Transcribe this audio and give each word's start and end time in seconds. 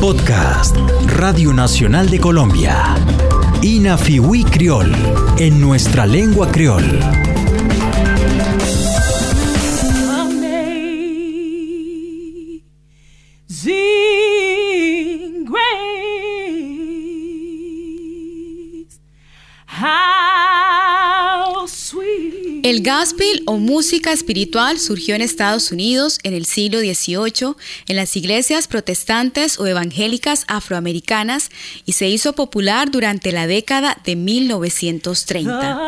Podcast 0.00 0.76
Radio 1.06 1.52
Nacional 1.52 2.08
de 2.08 2.20
Colombia. 2.20 2.94
Inafiwi 3.62 4.44
Criol, 4.44 4.92
en 5.38 5.60
nuestra 5.60 6.06
lengua 6.06 6.50
criol. 6.50 6.84
El 22.68 22.82
gospel 22.82 23.42
o 23.46 23.56
música 23.56 24.12
espiritual 24.12 24.78
surgió 24.78 25.14
en 25.14 25.22
Estados 25.22 25.72
Unidos 25.72 26.18
en 26.22 26.34
el 26.34 26.44
siglo 26.44 26.80
XVIII 26.80 27.54
en 27.86 27.96
las 27.96 28.14
iglesias 28.14 28.68
protestantes 28.68 29.58
o 29.58 29.66
evangélicas 29.66 30.44
afroamericanas 30.48 31.48
y 31.86 31.92
se 31.92 32.08
hizo 32.08 32.34
popular 32.34 32.90
durante 32.90 33.32
la 33.32 33.46
década 33.46 33.96
de 34.04 34.16
1930. 34.16 35.78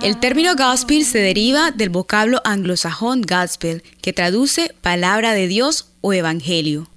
El 0.00 0.18
término 0.18 0.56
gospel 0.56 1.04
se 1.04 1.18
deriva 1.18 1.72
del 1.72 1.90
vocablo 1.90 2.40
anglosajón 2.42 3.20
gospel, 3.20 3.82
que 4.00 4.14
traduce 4.14 4.74
palabra 4.80 5.34
de 5.34 5.46
Dios 5.46 5.88
o 6.00 6.14
evangelio. 6.14 6.88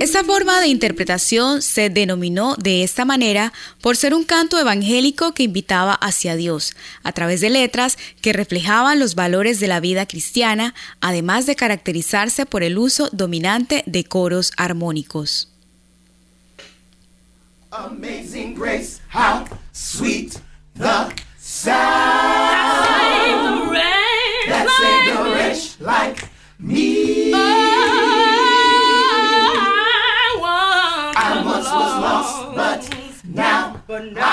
Esta 0.00 0.24
forma 0.24 0.62
de 0.62 0.68
interpretación 0.68 1.60
se 1.60 1.90
denominó 1.90 2.56
de 2.56 2.82
esta 2.82 3.04
manera 3.04 3.52
por 3.82 3.98
ser 3.98 4.14
un 4.14 4.24
canto 4.24 4.58
evangélico 4.58 5.34
que 5.34 5.42
invitaba 5.42 5.92
hacia 5.92 6.36
Dios, 6.36 6.74
a 7.02 7.12
través 7.12 7.42
de 7.42 7.50
letras 7.50 7.98
que 8.22 8.32
reflejaban 8.32 8.98
los 8.98 9.14
valores 9.14 9.60
de 9.60 9.68
la 9.68 9.78
vida 9.78 10.06
cristiana, 10.06 10.74
además 11.02 11.44
de 11.44 11.54
caracterizarse 11.54 12.46
por 12.46 12.62
el 12.62 12.78
uso 12.78 13.10
dominante 13.12 13.84
de 13.84 14.04
coros 14.04 14.52
armónicos. 14.56 15.50
Amazing 17.70 18.54
grace, 18.54 19.02
how 19.12 19.44
sweet 19.72 20.40
the 20.78 21.12
sound 21.38 21.74
that 24.48 24.66
saved 24.66 25.18
a 25.18 25.30
wretch 25.30 25.78
like 25.78 26.29
But 33.90 34.12
now 34.12 34.29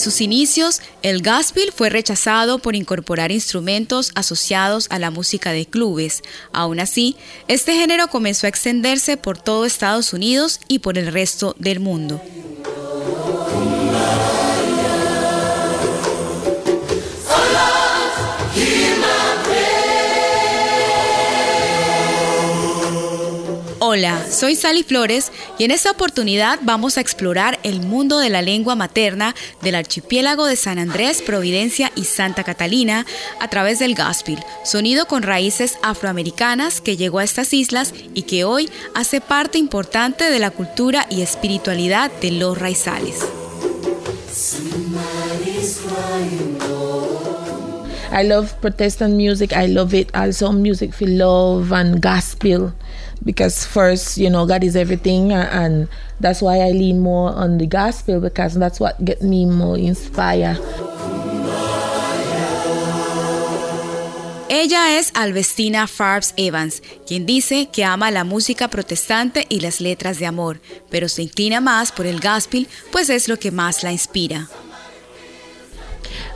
sus 0.00 0.20
inicios, 0.20 0.80
el 1.02 1.22
gospel 1.22 1.72
fue 1.72 1.90
rechazado 1.90 2.58
por 2.58 2.74
incorporar 2.74 3.30
instrumentos 3.30 4.10
asociados 4.14 4.88
a 4.90 4.98
la 4.98 5.10
música 5.10 5.52
de 5.52 5.66
clubes. 5.66 6.22
Aún 6.52 6.80
así, 6.80 7.16
este 7.46 7.74
género 7.74 8.08
comenzó 8.08 8.46
a 8.46 8.48
extenderse 8.48 9.16
por 9.16 9.38
todo 9.38 9.64
Estados 9.64 10.12
Unidos 10.12 10.60
y 10.66 10.80
por 10.80 10.98
el 10.98 11.12
resto 11.12 11.54
del 11.58 11.80
mundo. 11.80 12.20
Hola, 23.92 24.24
soy 24.30 24.54
Sally 24.54 24.84
Flores 24.84 25.32
y 25.58 25.64
en 25.64 25.72
esta 25.72 25.90
oportunidad 25.90 26.60
vamos 26.62 26.96
a 26.96 27.00
explorar 27.00 27.58
el 27.64 27.80
mundo 27.80 28.20
de 28.20 28.30
la 28.30 28.40
lengua 28.40 28.76
materna 28.76 29.34
del 29.62 29.74
archipiélago 29.74 30.46
de 30.46 30.54
San 30.54 30.78
Andrés, 30.78 31.22
Providencia 31.22 31.90
y 31.96 32.04
Santa 32.04 32.44
Catalina 32.44 33.04
a 33.40 33.48
través 33.48 33.80
del 33.80 33.96
gospel, 33.96 34.38
sonido 34.64 35.06
con 35.06 35.24
raíces 35.24 35.76
afroamericanas 35.82 36.80
que 36.80 36.96
llegó 36.96 37.18
a 37.18 37.24
estas 37.24 37.52
islas 37.52 37.92
y 38.14 38.22
que 38.22 38.44
hoy 38.44 38.70
hace 38.94 39.20
parte 39.20 39.58
importante 39.58 40.30
de 40.30 40.38
la 40.38 40.52
cultura 40.52 41.08
y 41.10 41.22
espiritualidad 41.22 42.12
de 42.20 42.30
los 42.30 42.56
raizales. 42.56 43.24
I 48.12 48.22
love 48.24 48.60
Protestant 48.60 49.14
music. 49.14 49.52
I 49.52 49.66
love 49.66 49.94
it. 49.94 50.14
Also, 50.14 50.52
music 50.52 50.92
for 50.94 51.06
love 51.06 51.72
and 51.72 52.00
gospel. 52.00 52.72
because 53.24 53.66
first 53.66 54.16
you 54.16 54.30
know 54.30 54.46
god 54.46 54.64
is 54.64 54.76
everything 54.76 55.32
and 55.32 55.88
that's 56.20 56.40
why 56.40 56.60
i 56.60 56.70
lean 56.70 57.00
more 57.00 57.30
on 57.30 57.58
the 57.58 57.66
gospel 57.66 58.20
because 58.20 58.58
that's 58.58 58.80
what 58.80 59.02
get 59.04 59.22
me 59.22 59.46
more 59.46 59.78
inspired 59.78 60.58
Ella 64.52 64.98
es 64.98 65.12
Alvestina 65.14 65.86
Farbs 65.86 66.34
Evans, 66.36 66.82
quien 67.06 67.24
dice 67.24 67.68
que 67.72 67.84
ama 67.84 68.10
la 68.10 68.24
música 68.24 68.66
protestante 68.66 69.46
y 69.48 69.60
las 69.60 69.80
letras 69.80 70.18
de 70.18 70.26
amor, 70.26 70.60
pero 70.90 71.08
se 71.08 71.22
inclina 71.22 71.60
más 71.60 71.92
por 71.92 72.04
el 72.04 72.20
gospel, 72.20 72.66
pues 72.90 73.10
es 73.10 73.28
lo 73.28 73.38
que 73.38 73.52
más 73.52 73.84
la 73.84 73.92
inspira. 73.92 74.48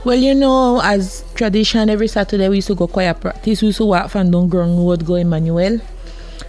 Well, 0.05 0.19
you 0.19 0.35
know, 0.35 0.79
as 0.83 1.25
tradition, 1.33 1.89
every 1.89 2.07
Saturday 2.07 2.47
we 2.47 2.57
used 2.57 2.67
to 2.67 2.75
go 2.75 2.85
choir 2.85 3.15
practice. 3.15 3.63
We 3.63 3.69
used 3.69 3.79
to 3.79 3.85
walk 3.85 4.11
from 4.11 4.29
Dunground 4.29 4.77
Road, 4.77 5.03
go 5.03 5.15
Emmanuel. 5.15 5.81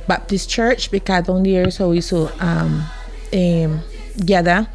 Baptist 0.06 0.50
Church 0.50 0.90
because 0.90 1.26
down 1.26 1.42
there 1.42 1.70
so 1.70 1.88
we 1.88 1.96
used 1.96 2.10
to 2.10 2.28
um, 2.44 2.84
um, 3.32 3.80
gather 4.24 4.68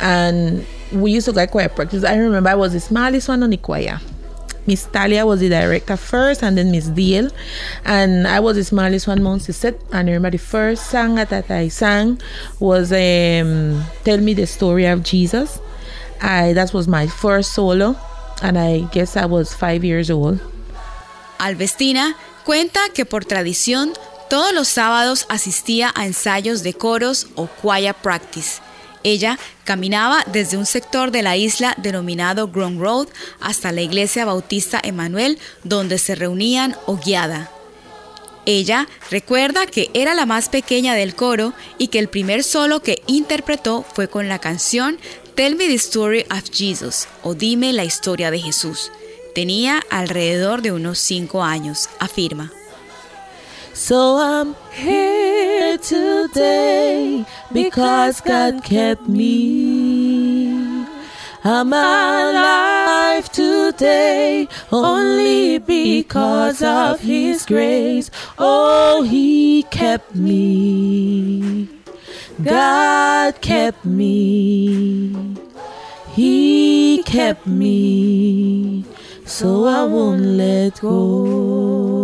and 0.00 0.66
we 0.92 1.12
used 1.12 1.26
to 1.26 1.32
go 1.32 1.46
choir 1.46 1.68
practice. 1.68 2.04
I 2.04 2.16
remember 2.16 2.48
I 2.48 2.54
was 2.54 2.72
the 2.72 2.80
smallest 2.80 3.28
one 3.28 3.42
on 3.42 3.50
the 3.50 3.58
choir. 3.58 4.00
Miss 4.66 4.86
Talia 4.86 5.26
was 5.26 5.40
the 5.40 5.50
director 5.50 5.96
first 5.98 6.42
and 6.42 6.56
then 6.56 6.70
Miss 6.70 6.86
Dale. 6.86 7.30
And 7.84 8.26
I 8.26 8.40
was 8.40 8.56
the 8.56 8.64
smallest 8.64 9.08
one 9.08 9.22
the 9.22 9.52
set. 9.52 9.78
And 9.92 10.08
I 10.08 10.12
remember 10.12 10.30
the 10.30 10.38
first 10.38 10.88
song 10.88 11.16
that 11.16 11.50
I 11.50 11.68
sang 11.68 12.18
was 12.60 12.92
um, 12.92 13.84
Tell 14.04 14.18
Me 14.18 14.32
the 14.32 14.46
Story 14.46 14.86
of 14.86 15.02
Jesus. 15.02 15.60
I 16.22 16.54
that 16.54 16.72
was 16.72 16.88
my 16.88 17.08
first 17.08 17.52
solo 17.52 17.94
and 18.42 18.58
I 18.58 18.88
guess 18.92 19.16
I 19.16 19.26
was 19.26 19.54
five 19.54 19.84
years 19.84 20.10
old. 20.10 20.40
Alvestina 21.38 22.16
cuenta 22.44 22.80
que 22.94 23.04
por 23.04 23.24
tradición 23.24 23.92
Todos 24.32 24.54
los 24.54 24.68
sábados 24.68 25.26
asistía 25.28 25.92
a 25.94 26.06
ensayos 26.06 26.62
de 26.62 26.72
coros 26.72 27.26
o 27.34 27.50
choir 27.60 27.92
practice. 27.92 28.62
Ella 29.04 29.38
caminaba 29.64 30.24
desde 30.32 30.56
un 30.56 30.64
sector 30.64 31.10
de 31.10 31.20
la 31.20 31.36
isla 31.36 31.74
denominado 31.76 32.48
Ground 32.48 32.80
Road 32.80 33.08
hasta 33.40 33.72
la 33.72 33.82
iglesia 33.82 34.24
bautista 34.24 34.80
Emanuel, 34.82 35.38
donde 35.64 35.98
se 35.98 36.14
reunían 36.14 36.74
o 36.86 36.96
guiada. 36.96 37.50
Ella 38.46 38.88
recuerda 39.10 39.66
que 39.66 39.90
era 39.92 40.14
la 40.14 40.24
más 40.24 40.48
pequeña 40.48 40.94
del 40.94 41.14
coro 41.14 41.52
y 41.76 41.88
que 41.88 41.98
el 41.98 42.08
primer 42.08 42.42
solo 42.42 42.80
que 42.80 43.02
interpretó 43.06 43.84
fue 43.94 44.08
con 44.08 44.30
la 44.30 44.38
canción 44.38 44.96
Tell 45.34 45.56
Me 45.56 45.66
the 45.66 45.78
Story 45.78 46.26
of 46.30 46.50
Jesus 46.50 47.08
o 47.22 47.32
Dime 47.32 47.72
la 47.72 47.84
historia 47.84 48.30
de 48.30 48.38
Jesús. 48.38 48.92
Tenía 49.34 49.82
alrededor 49.88 50.60
de 50.60 50.72
unos 50.72 50.98
cinco 50.98 51.42
años, 51.42 51.88
afirma. 52.00 52.52
So 53.72 54.18
I'm 54.20 54.54
here 54.72 55.78
today 55.78 57.24
because 57.50 58.20
God 58.20 58.62
kept 58.62 59.08
me. 59.08 60.84
I'm 61.42 61.72
alive 61.72 63.32
today 63.32 64.48
only 64.70 65.60
because 65.60 66.62
of 66.62 67.00
His 67.00 67.46
grace. 67.46 68.10
Oh, 68.38 69.02
He 69.02 69.62
kept 69.70 70.14
me. 70.14 71.71
God 72.44 73.40
kept 73.40 73.84
me. 73.84 75.12
He 76.16 77.02
kept 77.04 77.46
me. 77.46 78.84
So 79.24 79.66
I 79.66 79.84
won't 79.84 80.22
let 80.22 80.80
go. 80.80 82.02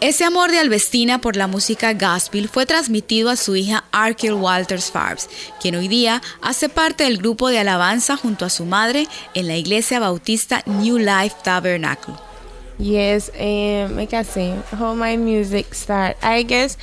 Ese 0.00 0.24
amor 0.24 0.52
de 0.52 0.58
Alvestina 0.60 1.20
por 1.20 1.36
la 1.36 1.46
música 1.48 1.92
gospel 1.94 2.48
fue 2.48 2.64
transmitido 2.64 3.28
a 3.28 3.36
su 3.36 3.56
hija 3.56 3.84
Arkel 3.90 4.34
Walters 4.34 4.90
Farbs, 4.90 5.28
quien 5.60 5.74
hoy 5.74 5.88
día 5.88 6.22
hace 6.42 6.68
parte 6.68 7.04
del 7.04 7.18
grupo 7.18 7.48
de 7.48 7.58
alabanza 7.58 8.16
junto 8.16 8.44
a 8.44 8.50
su 8.50 8.66
madre 8.66 9.08
en 9.34 9.48
la 9.48 9.56
iglesia 9.56 9.98
bautista 9.98 10.62
New 10.66 10.98
Life 10.98 11.36
Tabernacle. 11.42 12.14
Yes, 12.78 13.30
um, 13.40 13.96
like 13.96 14.14
I 14.14 14.22
say, 14.22 14.54
how 14.78 14.94
my 14.94 15.16
music 15.16 15.74
start. 15.74 16.16
I 16.22 16.42
guess 16.42 16.76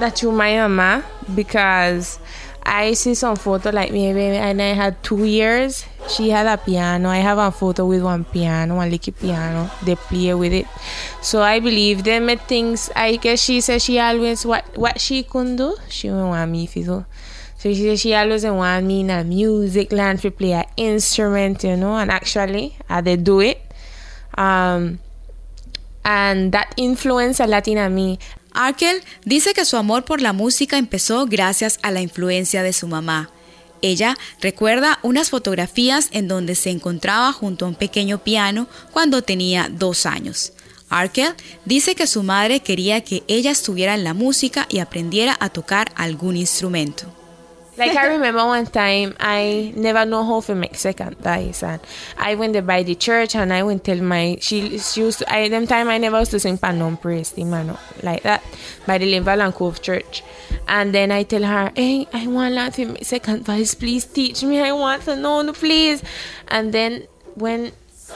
that 0.00 0.22
you 0.22 0.32
my 0.32 0.56
mama 0.56 1.04
because 1.34 2.18
I 2.62 2.94
see 2.94 3.14
some 3.14 3.36
photo 3.36 3.70
like 3.70 3.92
maybe 3.92 4.20
and 4.20 4.60
I 4.60 4.74
had 4.74 5.02
two 5.02 5.24
years. 5.24 5.86
She 6.08 6.30
had 6.30 6.46
a 6.46 6.58
piano. 6.58 7.08
I 7.08 7.18
have 7.18 7.38
a 7.38 7.52
photo 7.52 7.86
with 7.86 8.02
one 8.02 8.24
piano, 8.24 8.74
one 8.74 8.90
little 8.90 9.12
piano. 9.12 9.70
They 9.84 9.94
play 9.94 10.34
with 10.34 10.52
it. 10.52 10.66
So 11.22 11.42
I 11.42 11.60
believe 11.60 12.02
them 12.02 12.26
things. 12.48 12.90
I 12.96 13.16
guess 13.16 13.40
she 13.40 13.60
said 13.60 13.80
she 13.82 14.00
always 14.00 14.44
what 14.44 14.64
what 14.76 15.00
she 15.00 15.22
could 15.22 15.56
do. 15.56 15.76
She 15.88 16.10
want 16.10 16.50
me 16.50 16.66
to. 16.66 17.06
So 17.58 17.72
she 17.72 17.82
said 17.86 18.00
she 18.00 18.14
always 18.14 18.44
want 18.44 18.84
me 18.84 19.00
in 19.00 19.10
a 19.10 19.22
music 19.22 19.92
land 19.92 20.20
to 20.22 20.32
play 20.32 20.52
an 20.52 20.66
instrument, 20.76 21.62
you 21.62 21.76
know. 21.76 21.96
And 21.96 22.10
actually, 22.10 22.76
I 22.88 23.00
did 23.00 23.22
do 23.22 23.40
it. 23.40 23.62
Um, 24.36 24.98
and 26.04 26.52
that 26.52 26.72
influenced 26.76 27.40
a 27.40 27.46
lot 27.46 27.66
in 27.66 27.94
me. 27.94 28.18
Arkel 28.56 29.02
dice 29.24 29.52
que 29.52 29.66
su 29.66 29.76
amor 29.76 30.06
por 30.06 30.22
la 30.22 30.32
música 30.32 30.78
empezó 30.78 31.26
gracias 31.26 31.78
a 31.82 31.90
la 31.90 32.00
influencia 32.00 32.62
de 32.62 32.72
su 32.72 32.88
mamá. 32.88 33.30
Ella 33.82 34.16
recuerda 34.40 34.98
unas 35.02 35.28
fotografías 35.28 36.08
en 36.12 36.26
donde 36.26 36.54
se 36.54 36.70
encontraba 36.70 37.32
junto 37.32 37.66
a 37.66 37.68
un 37.68 37.74
pequeño 37.74 38.24
piano 38.24 38.66
cuando 38.92 39.20
tenía 39.20 39.68
dos 39.70 40.06
años. 40.06 40.54
Arkel 40.88 41.34
dice 41.66 41.94
que 41.94 42.06
su 42.06 42.22
madre 42.22 42.60
quería 42.60 43.02
que 43.02 43.24
ella 43.28 43.50
estuviera 43.50 43.94
en 43.94 44.04
la 44.04 44.14
música 44.14 44.66
y 44.70 44.78
aprendiera 44.78 45.36
a 45.38 45.50
tocar 45.50 45.92
algún 45.94 46.36
instrumento. 46.36 47.12
Like 47.76 47.94
I 47.94 48.06
remember 48.06 48.44
one 48.44 48.66
time 48.66 49.16
I 49.20 49.72
never 49.76 50.04
know 50.06 50.24
how 50.24 50.40
to 50.42 50.54
make 50.54 50.76
second 50.76 51.20
dice 51.22 51.62
and 51.62 51.80
I 52.16 52.34
went 52.34 52.66
by 52.66 52.82
the 52.82 52.94
church 52.94 53.36
and 53.36 53.52
I 53.52 53.62
went 53.64 53.84
tell 53.84 54.00
my 54.00 54.38
she, 54.40 54.78
she 54.78 55.00
used 55.00 55.18
to 55.18 55.32
I 55.32 55.48
them 55.48 55.66
time 55.66 55.88
I 55.88 55.98
never 55.98 56.18
used 56.20 56.30
to 56.30 56.40
sing 56.40 56.56
Pandom 56.56 56.96
praise 56.96 57.32
the 57.32 57.44
man 57.44 57.76
like 58.02 58.22
that 58.22 58.42
by 58.86 58.98
the 58.98 59.12
Linval 59.12 59.44
and 59.44 59.54
Cove 59.54 59.82
Church. 59.82 60.22
And 60.68 60.94
then 60.94 61.12
I 61.12 61.22
tell 61.24 61.42
her, 61.42 61.72
Hey, 61.76 62.08
I 62.12 62.26
want 62.26 62.54
to 62.54 62.70
to 62.76 62.92
make 62.92 63.04
second 63.04 63.44
voice, 63.44 63.74
please 63.74 64.04
teach 64.04 64.42
me. 64.42 64.60
I 64.60 64.72
want 64.72 65.02
to 65.02 65.16
know 65.16 65.52
please. 65.52 66.02
And 66.48 66.72
then 66.72 67.06
when 67.34 67.72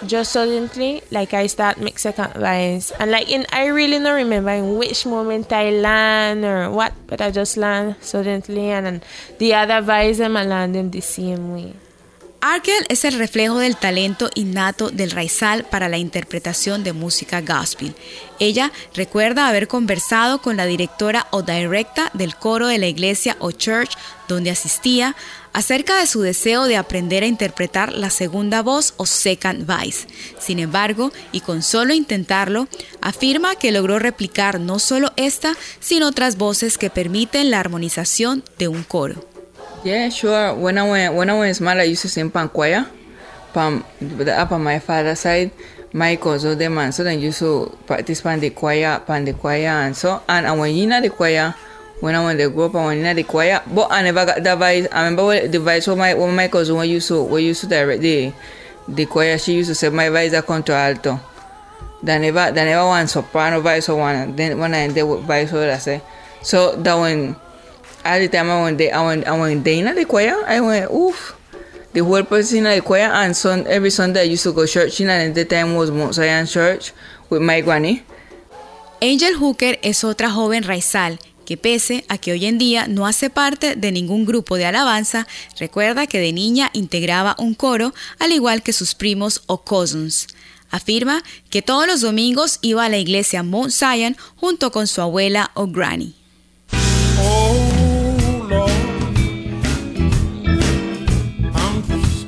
just 0.06 0.32
suddenly 0.32 1.02
like 1.10 1.34
I 1.34 1.46
start 1.46 1.78
make 1.78 1.98
second 1.98 2.36
lines 2.36 2.92
and 2.98 3.10
like 3.10 3.28
in 3.28 3.46
I 3.52 3.66
really 3.66 3.98
don't 3.98 4.14
remember 4.14 4.50
in 4.50 4.76
which 4.78 5.06
moment 5.06 5.52
I 5.52 5.70
land 5.70 6.44
or 6.44 6.70
what 6.70 6.92
but 7.06 7.20
I 7.20 7.30
just 7.30 7.56
land 7.56 7.96
suddenly 8.00 8.70
and, 8.70 8.86
and 8.86 9.04
the 9.38 9.54
other 9.54 9.82
vibes 9.82 10.24
I'm 10.24 10.34
landing 10.34 10.90
the 10.90 11.00
same 11.00 11.52
way. 11.52 11.74
Arkel 12.42 12.86
es 12.88 13.04
el 13.04 13.18
reflejo 13.18 13.58
del 13.58 13.76
talento 13.76 14.30
innato 14.34 14.88
del 14.88 15.10
raizal 15.10 15.64
para 15.64 15.90
la 15.90 15.98
interpretación 15.98 16.82
de 16.82 16.94
música 16.94 17.42
gospel. 17.42 17.94
Ella 18.38 18.72
recuerda 18.94 19.46
haber 19.46 19.68
conversado 19.68 20.40
con 20.40 20.56
la 20.56 20.64
directora 20.64 21.26
o 21.32 21.42
directa 21.42 22.10
del 22.14 22.34
coro 22.36 22.68
de 22.68 22.78
la 22.78 22.86
iglesia 22.86 23.36
o 23.40 23.50
church 23.52 23.90
donde 24.26 24.50
asistía 24.50 25.16
acerca 25.52 25.98
de 25.98 26.06
su 26.06 26.22
deseo 26.22 26.64
de 26.64 26.76
aprender 26.76 27.22
a 27.22 27.26
interpretar 27.26 27.92
la 27.92 28.10
segunda 28.10 28.62
voz 28.62 28.94
o 28.96 29.06
second 29.06 29.66
voice. 29.66 30.06
Sin 30.38 30.58
embargo, 30.58 31.12
y 31.32 31.40
con 31.40 31.62
solo 31.62 31.94
intentarlo, 31.94 32.68
afirma 33.00 33.56
que 33.56 33.72
logró 33.72 33.98
replicar 33.98 34.60
no 34.60 34.78
solo 34.78 35.12
esta, 35.16 35.54
sino 35.80 36.08
otras 36.08 36.36
voces 36.36 36.78
que 36.78 36.90
permiten 36.90 37.50
la 37.50 37.60
armonización 37.60 38.44
de 38.58 38.68
un 38.68 38.82
coro. 38.82 39.30
Yeah, 39.82 40.10
sure. 40.10 40.52
When 40.52 40.76
I 40.76 40.82
went 40.82 41.14
when 41.14 41.30
I 41.30 41.38
was 41.38 41.56
small, 41.56 41.80
I 41.80 41.84
used 41.84 42.02
to 42.02 42.08
sing 42.08 42.30
pan 42.30 42.48
choir, 42.48 42.86
pan 43.54 43.82
up 44.38 44.52
on 44.52 44.62
my 44.62 44.78
father's 44.78 45.20
side. 45.20 45.52
My 45.92 46.16
cousin 46.16 46.56
them 46.56 46.78
and 46.78 46.94
so 46.94 47.02
then 47.02 47.18
used 47.18 47.40
to 47.40 47.76
practice 47.86 48.20
pan 48.20 48.40
the 48.40 48.50
choir, 48.50 49.00
pan 49.04 49.24
the 49.24 49.32
choir 49.32 49.68
and 49.68 49.96
so. 49.96 50.22
And, 50.28 50.46
and 50.46 50.60
when 50.60 50.74
you 50.74 50.86
the 50.86 51.08
choir, 51.08 51.54
when 52.00 52.14
I 52.14 52.24
went 52.24 52.40
to 52.40 52.48
grow 52.50 52.66
up, 52.66 52.74
when 52.74 52.98
you 52.98 53.04
know 53.04 53.14
the 53.14 53.22
choir, 53.22 53.62
but 53.72 53.92
I 53.92 54.02
never 54.02 54.24
got 54.26 54.42
the 54.42 54.56
voice. 54.56 54.88
I 54.90 55.04
remember 55.04 55.24
what 55.24 55.52
the 55.52 55.60
voice 55.60 55.86
of 55.86 55.98
my 55.98 56.14
when 56.14 56.34
my 56.34 56.48
cousin 56.48 56.76
when 56.76 56.88
used 56.88 57.08
to 57.08 57.22
when 57.22 57.44
used 57.44 57.60
to 57.60 57.66
direct 57.66 58.02
the 58.02 58.32
the 58.88 59.06
choir. 59.06 59.38
She 59.38 59.54
used 59.54 59.68
to 59.68 59.74
say 59.74 59.88
my 59.90 60.08
voice 60.08 60.32
is 60.32 60.44
contralto. 60.44 61.20
They 62.02 62.18
never 62.18 62.50
they 62.52 62.64
never 62.64 62.86
want 62.86 63.10
soprano 63.10 63.60
voice 63.60 63.88
or 63.88 63.98
one. 63.98 64.34
Then 64.34 64.58
when 64.58 64.74
I 64.74 64.88
did 64.88 65.04
voice, 65.04 65.52
what 65.52 65.70
I 65.70 65.78
say. 65.78 66.00
So 66.42 66.74
that 66.76 66.94
when 66.94 67.36
at 68.04 68.18
the 68.18 68.28
time 68.28 68.50
I 68.50 68.62
went 68.62 68.78
there, 68.78 68.94
I 68.94 69.04
went, 69.04 69.26
I 69.26 69.38
went 69.38 69.64
there 69.64 69.74
in 69.74 69.94
the 69.94 70.04
choir. 70.04 70.42
I 70.46 70.60
went, 70.60 70.90
oof. 70.90 71.36
The 71.92 72.04
whole 72.04 72.22
person 72.22 72.58
in 72.58 72.64
the 72.64 72.80
choir 72.80 73.10
and 73.10 73.36
son, 73.36 73.66
every 73.66 73.90
Sunday 73.90 74.20
I 74.20 74.24
used 74.24 74.44
to 74.44 74.52
go 74.52 74.64
church. 74.64 75.00
And 75.00 75.10
at 75.10 75.34
the 75.34 75.44
time 75.44 75.74
was 75.74 75.90
Mount 75.90 76.14
Zion 76.14 76.46
Church 76.46 76.92
with 77.28 77.42
my 77.42 77.60
granny. 77.60 78.04
Angel 79.00 79.34
Hooker 79.38 79.76
es 79.82 80.04
otra 80.04 80.28
joven 80.28 80.62
raizal 80.62 81.18
que 81.50 81.56
pese 81.56 82.04
a 82.06 82.16
que 82.16 82.30
hoy 82.30 82.46
en 82.46 82.58
día 82.58 82.86
no 82.86 83.08
hace 83.08 83.28
parte 83.28 83.74
de 83.74 83.90
ningún 83.90 84.24
grupo 84.24 84.54
de 84.54 84.66
alabanza, 84.66 85.26
recuerda 85.58 86.06
que 86.06 86.20
de 86.20 86.32
niña 86.32 86.70
integraba 86.74 87.34
un 87.40 87.54
coro 87.54 87.92
al 88.20 88.30
igual 88.30 88.62
que 88.62 88.72
sus 88.72 88.94
primos 88.94 89.42
o 89.48 89.64
cousins. 89.64 90.28
Afirma 90.70 91.24
que 91.50 91.60
todos 91.60 91.88
los 91.88 92.02
domingos 92.02 92.60
iba 92.62 92.84
a 92.84 92.88
la 92.88 92.98
iglesia 92.98 93.42
Mount 93.42 93.72
Zion 93.72 94.16
junto 94.36 94.70
con 94.70 94.86
su 94.86 95.00
abuela 95.00 95.50
o 95.54 95.66
granny. 95.66 96.14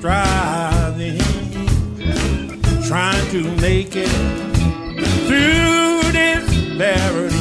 striving, 0.00 1.16
trying 2.88 3.30
to 3.30 3.44
make 3.60 3.94
it 3.94 4.08
through 5.28 6.10
this 6.10 6.76
barren 6.76 7.31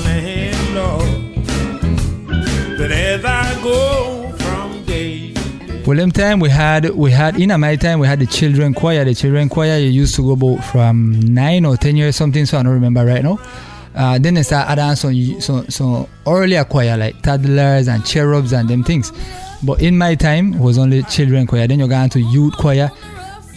Well, 5.91 5.97
them 5.97 6.11
time 6.13 6.39
we 6.39 6.49
had 6.49 6.89
we 6.91 7.11
had 7.11 7.37
in 7.37 7.59
my 7.59 7.75
time 7.75 7.99
we 7.99 8.07
had 8.07 8.19
the 8.19 8.25
children 8.25 8.73
choir. 8.73 9.03
The 9.03 9.13
children 9.13 9.49
choir 9.49 9.77
you 9.77 9.89
used 9.89 10.15
to 10.15 10.21
go 10.21 10.31
about 10.31 10.63
from 10.63 11.19
nine 11.19 11.65
or 11.65 11.75
ten 11.75 11.97
years 11.97 12.15
something, 12.15 12.45
so 12.45 12.57
I 12.59 12.63
don't 12.63 12.71
remember 12.71 13.05
right 13.05 13.21
now. 13.21 13.37
Uh, 13.93 14.17
then 14.17 14.35
they 14.35 14.43
start 14.43 14.69
adding 14.69 14.95
some, 14.95 15.41
some 15.41 15.69
some 15.69 16.07
earlier 16.25 16.63
choir 16.63 16.95
like 16.95 17.21
toddlers 17.21 17.89
and 17.89 18.05
cherubs 18.05 18.53
and 18.53 18.69
them 18.69 18.85
things. 18.85 19.11
But 19.63 19.81
in 19.81 19.97
my 19.97 20.15
time, 20.15 20.57
was 20.59 20.77
only 20.77 21.03
children 21.03 21.45
choir. 21.45 21.67
Then 21.67 21.81
you 21.81 21.89
go 21.89 22.07
to 22.07 22.19
youth 22.21 22.55
choir. 22.55 22.89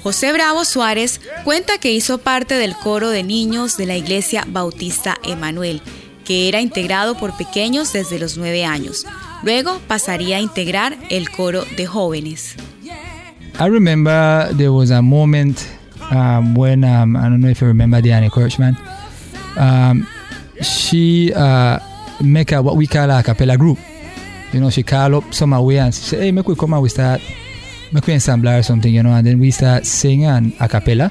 José 0.03 0.33
Bravo 0.33 0.65
Suárez 0.65 1.21
cuenta 1.45 1.79
que 1.79 1.93
hizo 1.93 2.19
parte 2.19 2.55
del 2.55 2.75
coro 2.75 3.11
de 3.11 3.23
niños 3.23 3.77
de 3.77 3.87
la 3.87 3.95
Iglesia 3.95 4.45
Bautista 4.49 5.19
Emanuel, 5.23 5.81
que 6.25 6.49
era 6.49 6.61
integrado 6.61 7.15
por 7.15 7.37
pequeños 7.37 7.93
desde 7.93 8.19
los 8.19 8.37
nueve 8.37 8.65
años. 8.65 9.07
Luego 9.43 9.81
pasaría 9.87 10.37
a 10.37 10.41
integrar 10.41 10.97
el 11.11 11.31
coro 11.31 11.65
de 11.77 11.87
jóvenes. 11.87 12.57
I 13.61 13.69
remember 13.69 14.49
there 14.57 14.73
was 14.73 14.91
a 14.91 15.01
moment 15.01 15.65
um, 16.11 16.55
when 16.57 16.83
um, 16.83 17.17
I 17.17 17.29
don't 17.29 17.41
know 17.41 17.49
if 17.51 17.61
you 17.61 17.69
remember 17.69 18.01
Diana 18.01 18.29
Kirchman. 18.29 18.77
Um, 19.57 20.09
she 20.61 21.33
uh, 21.35 21.79
make 22.21 22.51
a 22.53 22.61
what 22.61 22.77
we 22.77 22.87
call 22.87 23.11
a 23.11 23.23
cappella 23.23 23.57
group. 23.57 23.79
You 24.53 24.61
know, 24.61 24.71
she 24.71 24.83
call 24.83 25.15
up 25.17 25.35
some 25.35 25.53
away 25.53 25.79
and 25.79 25.95
say, 25.95 26.19
hey, 26.19 26.33
make 26.33 26.49
we 26.49 26.55
come 26.57 26.73
and 26.73 26.83
we 26.83 26.89
start, 26.89 27.21
make 27.93 28.07
we 28.07 28.15
ensemble 28.15 28.49
or 28.49 28.63
something, 28.63 28.93
you 28.93 29.03
know, 29.03 29.11
and 29.13 29.27
then 29.27 29.39
we 29.39 29.51
start 29.51 29.87
singing 29.87 30.53
a 30.61 30.69
cappella. 30.69 31.11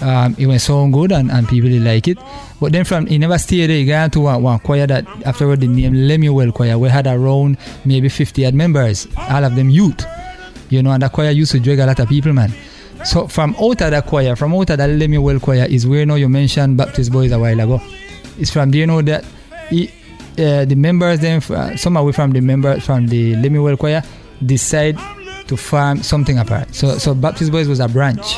Um, 0.00 0.34
it 0.38 0.46
went 0.46 0.60
so 0.60 0.86
good 0.88 1.12
and, 1.12 1.30
and 1.30 1.48
people 1.48 1.68
really 1.68 1.80
like 1.80 2.08
it. 2.08 2.18
But 2.60 2.72
then 2.72 2.84
from, 2.84 3.06
he 3.06 3.18
never 3.18 3.38
stayed 3.38 3.66
there, 3.68 3.76
he 3.76 3.84
got 3.84 4.12
to 4.12 4.20
one, 4.20 4.42
one 4.42 4.58
choir 4.58 4.86
that 4.86 5.06
afterward 5.26 5.60
the 5.60 5.68
name 5.68 5.94
Lemuel 5.94 6.52
Choir, 6.52 6.78
we 6.78 6.88
had 6.88 7.06
around 7.06 7.58
maybe 7.84 8.08
50 8.08 8.46
odd 8.46 8.54
members, 8.54 9.06
all 9.16 9.44
of 9.44 9.54
them 9.56 9.70
youth. 9.70 10.04
You 10.70 10.82
know, 10.82 10.90
and 10.90 11.02
that 11.02 11.12
choir 11.12 11.30
used 11.30 11.52
to 11.52 11.60
drag 11.60 11.78
a 11.78 11.86
lot 11.86 12.00
of 12.00 12.08
people, 12.08 12.32
man. 12.32 12.52
So 13.04 13.28
from 13.28 13.54
out 13.56 13.82
of 13.82 13.90
that 13.90 14.06
choir, 14.06 14.34
from 14.34 14.54
out 14.54 14.70
of 14.70 14.78
that 14.78 14.88
Lemuel 14.88 15.38
Choir 15.38 15.66
is 15.68 15.86
where 15.86 16.00
you 16.00 16.06
know 16.06 16.14
you 16.14 16.28
mentioned 16.28 16.76
Baptist 16.78 17.12
Boys 17.12 17.32
a 17.32 17.38
while 17.38 17.60
ago. 17.60 17.80
It's 18.38 18.50
from 18.50 18.70
there 18.70 18.80
you 18.80 18.86
know 18.86 19.02
that 19.02 19.24
he, 19.68 19.88
uh, 20.38 20.64
the 20.64 20.74
members 20.74 21.20
then 21.20 21.42
uh, 21.42 21.76
some 21.76 21.96
away 21.96 22.12
from 22.12 22.32
the 22.32 22.40
members 22.40 22.84
from 22.84 23.06
the 23.06 23.36
Lemuel 23.36 23.76
Choir 23.76 24.02
decide 24.44 24.98
to 25.48 25.56
form 25.56 26.02
something 26.02 26.38
apart. 26.38 26.74
So 26.74 26.96
so 26.96 27.14
Baptist 27.14 27.52
Boys 27.52 27.68
was 27.68 27.80
a 27.80 27.88
branch. 27.88 28.36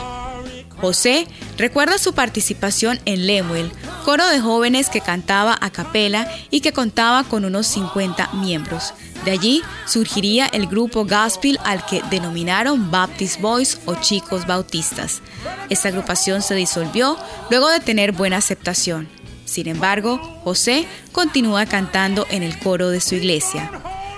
José 0.80 1.26
recuerda 1.56 1.98
su 1.98 2.12
participación 2.12 3.00
en 3.06 3.26
Lemuel, 3.26 3.70
coro 4.04 4.26
de 4.28 4.40
jóvenes 4.40 4.90
que 4.90 5.00
cantaba 5.00 5.56
a 5.60 5.70
capela 5.70 6.30
y 6.50 6.60
que 6.60 6.72
contaba 6.72 7.24
con 7.24 7.44
unos 7.44 7.66
50 7.68 8.30
miembros. 8.34 8.92
De 9.24 9.32
allí 9.32 9.62
surgiría 9.86 10.46
el 10.46 10.66
grupo 10.66 11.04
gospel 11.04 11.58
al 11.64 11.84
que 11.86 12.02
denominaron 12.10 12.90
Baptist 12.90 13.40
Boys 13.40 13.78
o 13.86 13.94
Chicos 13.94 14.46
Bautistas. 14.46 15.22
Esta 15.70 15.88
agrupación 15.88 16.42
se 16.42 16.54
disolvió 16.54 17.16
luego 17.50 17.68
de 17.68 17.80
tener 17.80 18.12
buena 18.12 18.36
aceptación. 18.36 19.08
Sin 19.46 19.68
embargo, 19.68 20.18
José 20.44 20.86
continúa 21.12 21.66
cantando 21.66 22.26
en 22.30 22.42
el 22.42 22.58
coro 22.58 22.90
de 22.90 23.00
su 23.00 23.14
iglesia. 23.14 23.70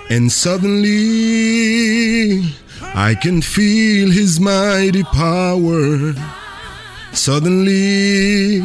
And 0.09 0.31
suddenly 0.31 2.41
I 2.95 3.15
can 3.15 3.41
feel 3.41 4.11
his 4.11 4.39
mighty 4.39 5.03
power. 5.03 6.15
Suddenly 7.13 8.61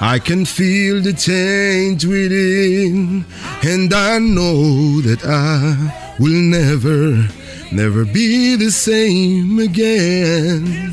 I 0.00 0.18
can 0.18 0.44
feel 0.44 1.00
the 1.00 1.12
change 1.12 2.04
within. 2.04 3.24
And 3.62 3.92
I 3.92 4.18
know 4.18 5.00
that 5.00 5.24
I 5.24 6.16
will 6.18 6.40
never, 6.40 7.28
never 7.72 8.04
be 8.04 8.56
the 8.56 8.70
same 8.70 9.58
again. 9.58 10.92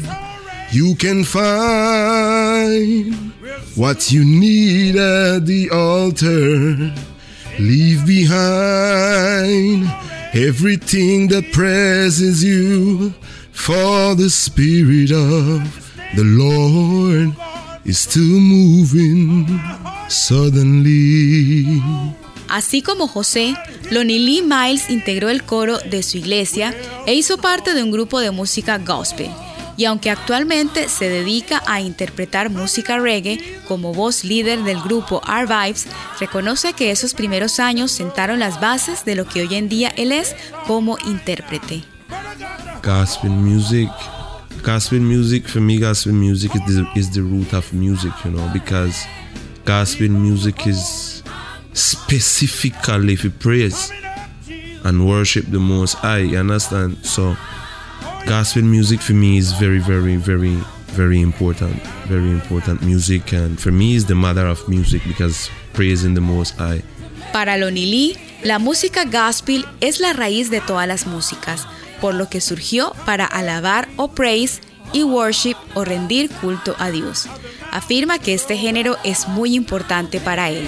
You 0.72 0.96
can 0.96 1.24
find 1.26 3.14
what 3.76 4.12
you 4.12 4.24
need 4.24 4.96
at 4.96 5.46
the 5.46 5.70
altar. 5.72 6.94
Leave 7.60 8.06
behind 8.08 9.90
everything 10.34 11.28
that 11.28 11.52
presses 11.52 12.42
you, 12.44 13.14
for 13.52 14.16
the 14.16 14.30
Spirit 14.30 15.12
of 15.12 15.91
the 16.16 16.24
Lord 16.24 17.36
is 17.86 18.00
still 18.00 18.40
moving 18.40 19.46
suddenly. 20.10 21.82
Así 22.50 22.82
como 22.82 23.08
José, 23.08 23.56
Lonnie 23.92 24.20
Lee 24.20 24.42
Miles 24.42 24.90
integró 24.90 25.30
el 25.30 25.44
coro 25.44 25.78
de 25.80 26.04
su 26.04 26.18
iglesia 26.18 26.76
e 27.06 27.14
hizo 27.14 27.38
parte 27.38 27.74
de 27.74 27.82
un 27.82 27.92
grupo 27.92 28.20
de 28.20 28.32
música 28.32 28.78
gospel. 28.78 29.30
Y 29.78 29.86
aunque 29.86 30.10
actualmente 30.10 30.90
se 30.90 31.08
dedica 31.08 31.64
a 31.66 31.80
interpretar 31.80 32.50
música 32.50 33.00
reggae 33.00 33.62
como 33.68 33.94
voz 33.94 34.26
líder 34.26 34.64
del 34.64 34.82
grupo 34.82 35.22
R 35.26 35.46
Vibes, 35.46 35.88
reconoce 36.20 36.74
que 36.74 36.92
esos 36.92 37.14
primeros 37.14 37.60
años 37.60 37.92
sentaron 37.92 38.38
las 38.40 38.60
bases 38.60 39.06
de 39.06 39.16
lo 39.16 39.26
que 39.26 39.42
hoy 39.42 39.56
en 39.56 39.70
día 39.70 39.94
él 39.96 40.12
es 40.12 40.36
como 40.68 40.98
intérprete. 41.06 41.84
Gospel 42.84 43.32
music, 43.32 43.90
gospel 44.64 45.00
music 45.00 45.48
for 45.48 45.60
me, 45.60 45.80
gospel 45.80 46.14
music 46.14 46.56
is 46.56 46.76
the, 46.76 46.92
is 46.96 47.10
the 47.12 47.22
root 47.22 47.54
of 47.54 47.72
music, 47.74 48.12
you 48.24 48.32
know, 48.32 48.50
because 48.54 49.06
gospel 49.66 50.10
music 50.10 50.68
is 50.68 51.24
specifically 51.74 53.16
for 53.16 53.30
praise 53.30 53.92
and 54.84 55.08
worship 55.08 55.46
the 55.48 55.60
Most 55.60 55.96
High. 55.96 56.36
Understand? 56.36 56.98
So 57.06 57.36
gospel 58.26 58.64
music 58.64 59.02
for 59.02 59.14
me 59.14 59.38
is 59.38 59.54
very, 59.54 59.80
very, 59.80 60.18
very, 60.18 60.56
very 60.88 61.22
important. 61.22 61.82
Very 62.08 62.30
important 62.30 62.82
music, 62.84 63.34
and 63.34 63.60
for 63.60 63.72
me 63.72 63.96
is 63.96 64.06
the 64.06 64.16
mother 64.16 64.46
of 64.48 64.68
music 64.68 65.02
because 65.08 65.50
praising 65.74 66.14
the 66.14 66.22
Most 66.22 66.56
High. 66.58 66.84
Para 67.32 67.58
Lonnie 67.58 67.86
Lee, 67.86 68.18
la 68.44 68.60
música 68.60 69.06
gospel 69.06 69.66
es 69.80 70.00
la 70.00 70.14
raíz 70.14 70.50
de 70.50 70.60
todas 70.62 70.88
las 70.88 71.08
músicas, 71.08 71.66
por 72.02 72.16
lo 72.16 72.28
que 72.28 72.42
surgió 72.42 72.94
para 73.06 73.26
alabar 73.26 73.88
o 73.96 74.10
praise 74.10 74.62
y 74.92 75.04
worship 75.04 75.56
o 75.76 75.86
rendir 75.86 76.30
culto 76.30 76.76
a 76.80 76.90
Dios. 76.90 77.28
Afirma 77.72 78.20
que 78.20 78.34
este 78.34 78.58
género 78.58 78.98
es 79.04 79.28
muy 79.28 79.56
importante 79.56 80.20
para 80.20 80.50
él. 80.50 80.68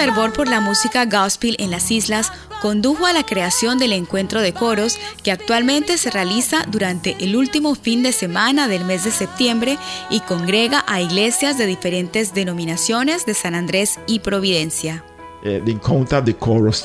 Fervor 0.00 0.32
por 0.32 0.48
la 0.48 0.60
música 0.60 1.04
gospel 1.04 1.56
en 1.58 1.70
las 1.70 1.90
islas 1.90 2.32
condujo 2.62 3.04
a 3.04 3.12
la 3.12 3.22
creación 3.22 3.76
del 3.76 3.92
encuentro 3.92 4.40
de 4.40 4.54
coros 4.54 4.98
que 5.22 5.30
actualmente 5.30 5.98
se 5.98 6.10
realiza 6.10 6.64
durante 6.68 7.16
el 7.20 7.36
último 7.36 7.74
fin 7.74 8.02
de 8.02 8.12
semana 8.12 8.66
del 8.66 8.86
mes 8.86 9.04
de 9.04 9.10
septiembre 9.10 9.76
y 10.08 10.20
congrega 10.20 10.82
a 10.86 11.02
iglesias 11.02 11.58
de 11.58 11.66
diferentes 11.66 12.32
denominaciones 12.32 13.26
de 13.26 13.34
San 13.34 13.54
Andrés 13.54 14.00
y 14.06 14.20
Providencia. 14.20 15.04
uh, 15.40 15.60
the 15.64 15.72
encounter 15.72 16.16
of 16.16 16.24
the 16.24 16.32
chorus 16.32 16.82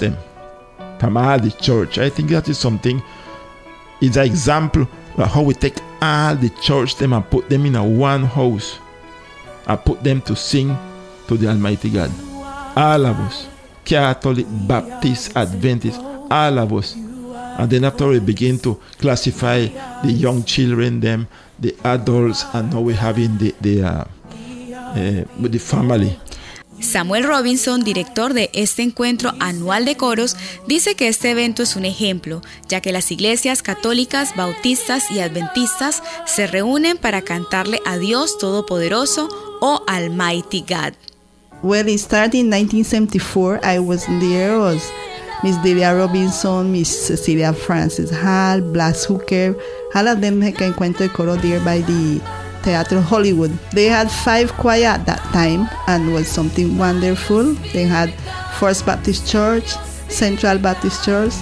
from 1.00 1.16
all 1.16 1.40
the 1.40 1.52
church. 1.52 1.98
I 1.98 2.10
think 2.10 2.32
that 2.32 2.50
is 2.50 2.58
something. 2.58 3.02
It's 4.02 4.18
an 4.18 4.26
example 4.26 4.90
of 5.18 5.32
how 5.32 5.42
we 5.42 5.54
take 5.54 5.78
all 6.02 6.36
the 6.36 6.50
church 6.62 6.98
them 6.98 7.14
and 7.14 7.24
put 7.30 7.48
them 7.48 7.66
in 7.66 7.76
a 7.76 7.84
one 7.84 8.26
house 8.26 8.78
and 9.68 9.80
put 9.86 10.04
them 10.04 10.22
to 10.24 10.36
sing 10.36 10.78
to 11.30 11.38
the 11.38 11.48
Almighty 11.48 11.90
God. 11.90 12.12
Us, 12.76 13.48
Catholic, 13.86 14.46
Baptist, 14.68 15.36
Adventist, 15.36 16.00
us. 16.30 16.96
And 17.58 17.70
then 17.70 17.86
after 17.86 18.08
we 18.08 18.20
begin 18.20 18.60
to 18.60 18.80
classify 19.00 19.68
the 20.04 20.12
young 20.12 20.44
children, 20.44 21.00
them, 21.00 21.28
the 21.60 21.74
adults, 21.84 22.46
and 22.54 22.74
now 22.74 22.82
we're 22.82 22.96
having 22.96 23.38
the 23.38 23.56
the 23.62 23.84
uh, 23.84 24.04
uh, 24.04 25.24
the 25.40 25.60
family. 25.60 26.20
Samuel 26.82 27.24
Robinson, 27.24 27.86
director 27.86 28.34
de 28.34 28.50
este 28.54 28.84
encuentro 28.84 29.34
anual 29.40 29.86
de 29.86 29.96
coros, 29.96 30.36
dice 30.68 30.96
que 30.96 31.08
este 31.08 31.32
evento 31.32 31.64
es 31.64 31.78
un 31.78 31.86
ejemplo, 31.86 32.42
ya 32.68 32.82
que 32.82 32.92
las 32.92 33.12
iglesias 33.12 33.62
católicas, 33.62 34.36
bautistas 34.36 35.10
y 35.10 35.22
adventistas 35.22 36.04
se 36.26 36.48
reúnen 36.48 36.98
para 36.98 37.22
cantarle 37.22 37.80
a 37.86 37.98
Dios 37.98 38.38
Todopoderoso 38.38 39.30
o 39.62 39.84
Almighty 39.88 40.66
God. 40.68 41.15
Well, 41.66 41.88
it 41.88 41.98
started 41.98 42.36
in 42.36 42.52
1974. 42.52 43.66
I 43.66 43.80
was 43.80 44.06
there. 44.06 44.60
Was 44.60 44.88
Miss 45.44 45.58
Delia 45.64 45.96
Robinson, 45.96 46.72
Miss 46.72 47.08
Cecilia 47.08 47.54
Francis 47.54 48.12
Hall, 48.16 48.62
Blas 48.62 49.06
Hooker. 49.06 49.56
All 49.96 50.08
of 50.08 50.22
them 50.22 50.42
had 50.42 50.54
encuentro 50.58 51.00
de 51.00 51.10
coro 51.10 51.36
there 51.38 51.60
by 51.62 51.80
the 51.80 52.22
Teatro 52.62 53.02
Hollywood. 53.02 53.50
They 53.74 53.86
had 53.86 54.12
five 54.12 54.54
choir 54.54 54.86
at 54.86 55.08
that 55.08 55.24
time 55.34 55.68
and 55.88 56.14
was 56.14 56.28
something 56.28 56.78
wonderful. 56.78 57.56
They 57.74 57.86
had 57.86 58.14
First 58.60 58.86
Baptist 58.86 59.28
Church, 59.28 59.66
Central 60.08 60.60
Baptist 60.60 61.04
Church, 61.04 61.34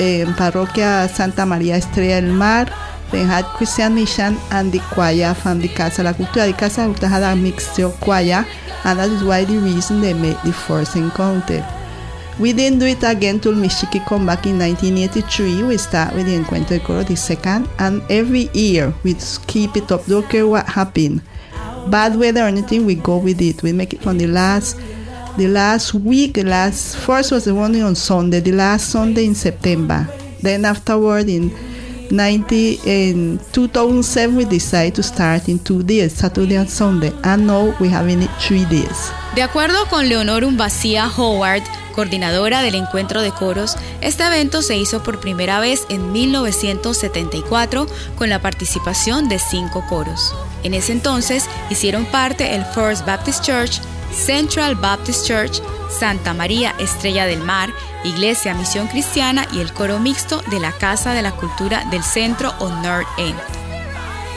um, 0.00 0.32
Parroquia 0.40 1.06
Santa 1.10 1.42
María 1.42 1.76
Estrella 1.76 2.22
del 2.22 2.32
Mar. 2.32 2.66
They 3.10 3.24
had 3.24 3.44
Christian 3.44 3.94
Mission 3.94 4.38
and 4.50 4.72
the 4.72 4.78
choir 4.78 5.34
from 5.34 5.60
the 5.60 5.68
Casa 5.68 6.02
La 6.02 6.14
Cultura. 6.14 6.46
The 6.46 6.54
Casa 6.54 6.86
La 6.86 6.94
Cultura 6.94 7.08
had 7.08 7.22
a 7.22 7.36
mixture 7.36 7.90
choir, 8.00 8.46
and 8.86 9.00
that 9.00 9.10
is 9.10 9.24
why 9.24 9.44
the 9.44 9.58
reason 9.58 10.00
they 10.00 10.14
made 10.14 10.38
the 10.44 10.52
first 10.52 10.94
encounter. 10.94 11.66
We 12.38 12.52
didn't 12.52 12.78
do 12.78 12.86
it 12.86 13.02
again 13.02 13.40
till 13.40 13.54
Michiki 13.54 14.04
come 14.06 14.26
back 14.26 14.46
in 14.46 14.58
1983. 14.58 15.64
We 15.64 15.76
start 15.76 16.14
with 16.14 16.26
the 16.26 16.38
Encuentro 16.38 16.84
Coro, 16.84 17.02
the 17.02 17.16
second, 17.16 17.68
and 17.78 18.02
every 18.10 18.48
year 18.52 18.94
we 19.02 19.14
keep 19.46 19.76
it 19.76 19.90
up. 19.90 20.06
Don't 20.06 20.28
care 20.28 20.46
what 20.46 20.66
happened. 20.68 21.22
Bad 21.88 22.16
weather 22.16 22.42
or 22.42 22.48
anything, 22.48 22.86
we 22.86 22.94
go 22.94 23.16
with 23.18 23.40
it. 23.40 23.62
We 23.62 23.72
make 23.72 23.92
it 23.92 24.06
on 24.06 24.18
the 24.18 24.28
last 24.28 24.78
the 25.36 25.48
last 25.48 25.92
week, 25.92 26.34
the 26.34 26.44
last 26.44 26.96
first 26.96 27.30
was 27.30 27.44
the 27.44 27.54
one 27.54 27.78
on 27.82 27.94
Sunday, 27.94 28.40
the 28.40 28.52
last 28.52 28.88
Sunday 28.88 29.26
in 29.26 29.34
September. 29.34 30.08
Then 30.40 30.64
afterward 30.64 31.28
in 31.28 31.50
90 32.10 32.80
in 32.84 33.40
2007 33.52 34.36
we 34.36 34.44
decided 34.44 34.94
to 34.94 35.02
start 35.02 35.48
in 35.48 35.58
two 35.58 35.82
days, 35.82 36.12
Saturday 36.12 36.56
and 36.56 36.68
Sunday, 36.68 37.12
and 37.24 37.46
now 37.46 37.74
we're 37.80 37.90
having 37.90 38.22
it 38.22 38.30
three 38.38 38.64
days. 38.66 39.12
De 39.34 39.42
acuerdo 39.42 39.86
con 39.88 40.08
Leonor 40.08 40.44
Umbacía 40.44 41.10
Howard, 41.14 41.62
coordinadora 41.94 42.62
del 42.62 42.74
encuentro 42.74 43.22
de 43.22 43.32
coros, 43.32 43.76
este 44.00 44.24
evento 44.24 44.62
se 44.62 44.76
hizo 44.76 45.02
por 45.02 45.20
primera 45.20 45.60
vez 45.60 45.86
en 45.88 46.12
1974 46.12 47.86
con 48.16 48.28
la 48.28 48.40
participación 48.40 49.28
de 49.28 49.38
cinco 49.38 49.84
coros. 49.88 50.34
En 50.62 50.74
ese 50.74 50.92
entonces 50.92 51.44
hicieron 51.70 52.06
parte 52.06 52.54
el 52.54 52.64
First 52.64 53.06
Baptist 53.06 53.44
Church, 53.44 53.80
Central 54.16 54.74
Baptist 54.74 55.26
Church, 55.26 55.60
Santa 55.90 56.34
María 56.34 56.74
Estrella 56.78 57.26
del 57.26 57.40
Mar, 57.40 57.70
Iglesia 58.04 58.54
Misión 58.54 58.88
Cristiana 58.88 59.46
y 59.52 59.60
el 59.60 59.72
coro 59.72 59.98
mixto 59.98 60.42
de 60.50 60.58
la 60.58 60.72
Casa 60.72 61.12
de 61.12 61.22
la 61.22 61.32
Cultura 61.32 61.84
del 61.90 62.02
Centro 62.02 62.52
o 62.58 62.68
North 62.68 63.06
End. 63.18 63.38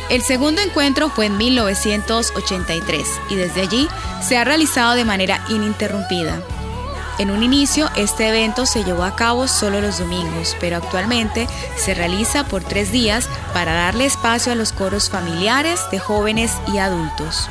El 0.10 0.22
segundo 0.24 0.62
encuentro 0.62 1.10
fue 1.10 1.28
en 1.28 1.38
1983 1.38 3.08
y 3.30 3.36
desde 3.36 3.62
allí 3.62 3.88
se 4.22 4.38
ha 4.38 4.44
realizado 4.44 4.96
de 4.96 5.06
manera 5.06 5.44
ininterrumpida. 5.50 6.42
En 7.20 7.32
un 7.32 7.44
inicio, 7.44 7.90
este 7.96 8.30
evento 8.30 8.66
se 8.66 8.84
llevó 8.84 9.04
a 9.04 9.16
cabo 9.16 9.48
solo 9.48 9.82
los 9.82 10.00
domingos, 10.00 10.56
pero 10.60 10.78
actualmente 10.78 11.48
se 11.76 11.94
realiza 11.94 12.46
por 12.46 12.64
tres 12.64 12.92
días 12.92 13.28
para 13.54 13.74
darle 13.74 14.06
espacio 14.06 14.54
a 14.54 14.56
los 14.56 14.72
coros 14.72 15.10
familiares 15.10 15.82
de 15.92 16.00
jóvenes 16.00 16.54
y 16.74 16.78
adultos. 16.78 17.50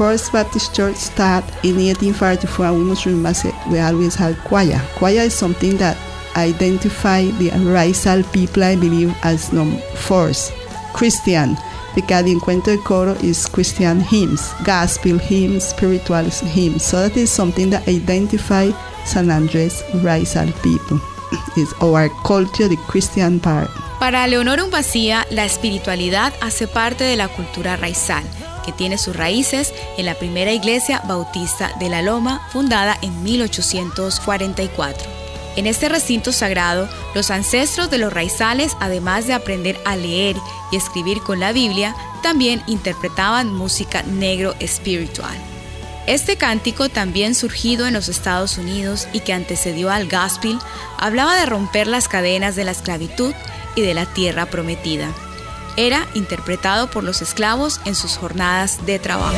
First 0.00 0.32
Baptist 0.32 0.74
Church 0.74 0.96
started 0.96 1.52
in 1.62 1.76
1844 1.76 2.64
and 2.64 2.78
we 2.78 2.84
must 2.84 3.04
remember 3.04 3.52
we 3.70 3.80
always 3.80 4.14
had 4.14 4.34
choir. 4.44 4.80
Choir 4.96 5.28
is 5.28 5.34
something 5.34 5.76
that 5.76 5.94
identify 6.36 7.24
the 7.32 7.50
racial 7.66 8.22
people 8.32 8.64
I 8.64 8.76
believe 8.76 9.14
as 9.22 9.52
no 9.52 9.66
first 9.96 10.54
Christian 10.94 11.54
because 11.94 12.24
the 12.24 12.32
encuentro 12.32 12.74
de 12.74 12.82
coro 12.82 13.12
is 13.16 13.46
Christian 13.46 14.00
hymns, 14.00 14.54
gospel 14.64 15.18
hymns, 15.18 15.64
spiritual 15.64 16.24
hymns. 16.24 16.82
So 16.82 17.06
that 17.06 17.18
is 17.18 17.28
something 17.28 17.68
that 17.68 17.86
identify 17.86 18.70
San 19.04 19.30
Andres 19.30 19.84
racial 19.96 20.50
people. 20.62 20.98
It's 21.58 21.74
our 21.82 22.08
culture, 22.24 22.68
the 22.68 22.78
Christian 22.88 23.38
part. 23.38 23.68
Para 23.98 24.26
Leonor 24.26 24.60
Umbacía, 24.60 25.26
la 25.30 25.44
espiritualidad 25.44 26.32
hace 26.40 26.66
parte 26.66 27.04
de 27.04 27.16
la 27.16 27.28
cultura 27.28 27.76
raizal, 27.76 28.24
tiene 28.72 28.98
sus 28.98 29.16
raíces 29.16 29.72
en 29.96 30.06
la 30.06 30.14
primera 30.14 30.52
iglesia 30.52 31.02
bautista 31.06 31.72
de 31.78 31.88
La 31.88 32.02
Loma, 32.02 32.46
fundada 32.52 32.96
en 33.02 33.22
1844. 33.22 35.20
En 35.56 35.66
este 35.66 35.88
recinto 35.88 36.32
sagrado, 36.32 36.88
los 37.14 37.30
ancestros 37.30 37.90
de 37.90 37.98
los 37.98 38.12
raizales, 38.12 38.76
además 38.80 39.26
de 39.26 39.34
aprender 39.34 39.78
a 39.84 39.96
leer 39.96 40.36
y 40.70 40.76
escribir 40.76 41.20
con 41.22 41.40
la 41.40 41.52
Biblia, 41.52 41.96
también 42.22 42.62
interpretaban 42.66 43.52
música 43.52 44.02
negro 44.02 44.54
espiritual. 44.60 45.36
Este 46.06 46.36
cántico, 46.36 46.88
también 46.88 47.34
surgido 47.34 47.86
en 47.86 47.94
los 47.94 48.08
Estados 48.08 48.58
Unidos 48.58 49.06
y 49.12 49.20
que 49.20 49.32
antecedió 49.32 49.90
al 49.90 50.08
gospel, 50.08 50.58
hablaba 50.98 51.36
de 51.36 51.46
romper 51.46 51.86
las 51.86 52.08
cadenas 52.08 52.56
de 52.56 52.64
la 52.64 52.70
esclavitud 52.72 53.34
y 53.76 53.82
de 53.82 53.94
la 53.94 54.06
tierra 54.06 54.46
prometida. 54.46 55.12
Era 55.80 56.06
interpretado 56.12 56.90
por 56.90 57.04
los 57.04 57.22
esclavos 57.22 57.80
en 57.86 57.94
sus 57.94 58.18
jornadas 58.18 58.84
de 58.84 58.98
trabajo. 58.98 59.34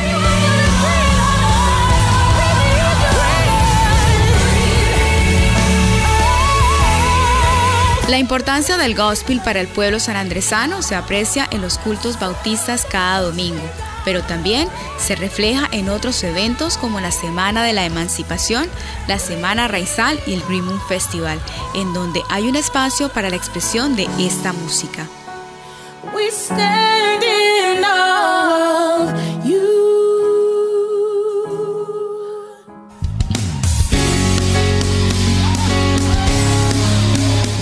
La 8.09 8.17
importancia 8.17 8.75
del 8.75 8.93
gospel 8.93 9.39
para 9.39 9.61
el 9.61 9.69
pueblo 9.69 10.01
sanandresano 10.01 10.81
se 10.81 10.95
aprecia 10.95 11.47
en 11.49 11.61
los 11.61 11.77
cultos 11.77 12.19
bautistas 12.19 12.85
cada 12.91 13.21
domingo, 13.21 13.63
pero 14.03 14.21
también 14.21 14.67
se 14.97 15.15
refleja 15.15 15.69
en 15.71 15.87
otros 15.87 16.21
eventos 16.25 16.75
como 16.75 16.99
la 16.99 17.13
Semana 17.13 17.63
de 17.63 17.71
la 17.71 17.85
Emancipación, 17.85 18.67
la 19.07 19.17
Semana 19.17 19.69
Raizal 19.69 20.19
y 20.27 20.33
el 20.33 20.41
Green 20.41 20.65
Moon 20.65 20.81
Festival, 20.89 21.39
en 21.73 21.93
donde 21.93 22.21
hay 22.29 22.49
un 22.49 22.57
espacio 22.57 23.07
para 23.07 23.29
la 23.29 23.37
expresión 23.37 23.95
de 23.95 24.09
esta 24.19 24.51
música. 24.51 25.07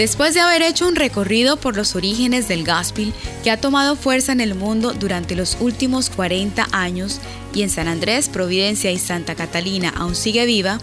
Después 0.02 0.34
de 0.34 0.40
haber 0.40 0.64
hecho 0.64 0.88
un 0.88 0.96
recorrido 0.96 1.58
por 1.58 1.78
los 1.78 1.96
orígenes 1.96 2.48
del 2.48 2.66
gospel 2.66 3.14
que 3.44 3.52
ha 3.52 3.62
tomado 3.62 3.96
fuerza 3.96 4.32
en 4.32 4.42
el 4.42 4.56
mundo 4.56 4.94
durante 4.94 5.36
los 5.36 5.58
últimos 5.60 6.10
40 6.10 6.70
años 6.72 7.20
y 7.54 7.62
en 7.62 7.70
San 7.70 7.88
Andrés, 7.88 8.28
Providencia 8.28 8.90
y 8.92 8.98
Santa 8.98 9.36
Catalina 9.36 9.94
aún 9.96 10.16
sigue 10.16 10.48
viva, 10.48 10.80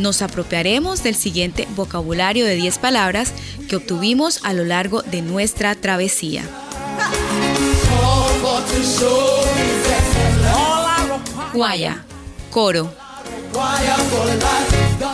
nos 0.00 0.20
apropiaremos 0.20 1.04
del 1.04 1.14
siguiente 1.14 1.68
vocabulario 1.76 2.44
de 2.44 2.56
10 2.56 2.78
palabras 2.78 3.32
que 3.68 3.76
obtuvimos 3.76 4.40
a 4.42 4.52
lo 4.52 4.64
largo 4.64 5.02
de 5.02 5.22
nuestra 5.22 5.76
travesía. 5.76 6.42
Guaya, 11.52 12.04
coro. 12.50 12.90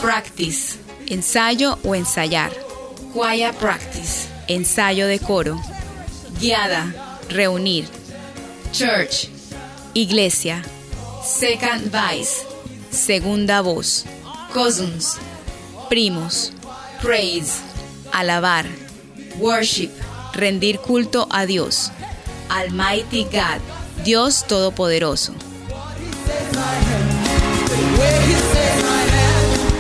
Practice, 0.00 0.78
ensayo 1.06 1.78
o 1.84 1.94
ensayar. 1.94 2.52
Choir 3.12 3.52
practice, 3.54 4.28
ensayo 4.48 5.06
de 5.06 5.18
coro. 5.18 5.60
Guiada, 6.40 6.92
reunir. 7.28 7.86
Church, 8.72 9.28
iglesia. 9.94 10.62
Second 11.24 11.90
vice, 11.92 12.44
segunda 12.90 13.60
voz. 13.62 14.04
Cousins, 14.52 15.18
primos. 15.88 16.52
Praise, 17.00 17.60
alabar. 18.12 18.66
Worship, 19.38 19.90
rendir 20.34 20.78
culto 20.78 21.28
a 21.30 21.46
Dios. 21.46 21.90
Almighty 22.52 23.24
God, 23.24 23.60
Dios 24.04 24.44
Todopoderoso. 24.46 25.32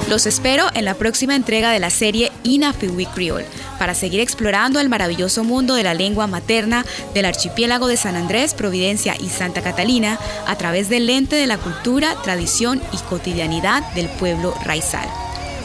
Los 0.08 0.24
espero 0.26 0.64
en 0.74 0.86
la 0.86 0.94
próxima 0.94 1.36
entrega 1.36 1.70
de 1.70 1.78
la 1.78 1.90
serie 1.90 2.32
Inafiwi 2.44 3.06
Creole 3.06 3.44
para 3.78 3.94
seguir 3.94 4.20
explorando 4.20 4.80
el 4.80 4.88
maravilloso 4.88 5.44
mundo 5.44 5.74
de 5.74 5.82
la 5.82 5.92
lengua 5.92 6.26
materna 6.26 6.86
del 7.12 7.26
archipiélago 7.26 7.88
de 7.88 7.98
San 7.98 8.16
Andrés, 8.16 8.54
Providencia 8.54 9.16
y 9.20 9.28
Santa 9.28 9.60
Catalina 9.60 10.18
a 10.46 10.56
través 10.56 10.88
del 10.88 11.06
lente 11.06 11.36
de 11.36 11.46
la 11.46 11.58
cultura, 11.58 12.16
tradición 12.22 12.80
y 12.92 12.96
cotidianidad 13.08 13.82
del 13.92 14.08
pueblo 14.08 14.54
raizal. 14.64 15.08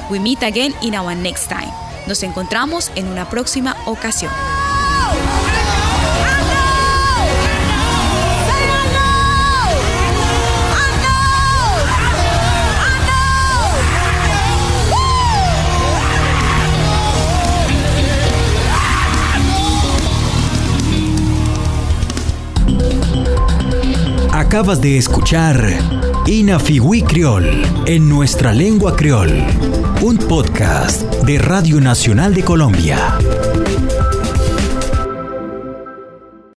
We 0.09 0.19
meet 0.19 0.43
again 0.43 0.73
in 0.81 0.95
our 0.95 1.15
next 1.15 1.47
time. 1.47 1.71
Nos 2.05 2.23
encontramos 2.23 2.91
en 2.95 3.07
una 3.07 3.29
próxima 3.29 3.77
ocasión. 3.85 4.31
Acabas 24.57 24.81
de 24.81 24.97
escuchar 24.97 25.77
Inafiwi 26.25 27.03
Creol 27.03 27.45
en 27.85 28.09
nuestra 28.09 28.53
lengua 28.53 28.95
creol, 28.95 29.31
un 30.01 30.17
podcast 30.17 31.03
de 31.25 31.37
Radio 31.37 31.79
Nacional 31.79 32.33
de 32.33 32.43
Colombia. 32.43 32.97